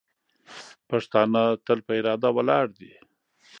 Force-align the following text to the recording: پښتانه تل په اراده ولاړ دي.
پښتانه 0.89 1.41
تل 1.65 1.79
په 1.85 1.91
اراده 1.99 2.29
ولاړ 2.37 2.65
دي. 2.79 2.93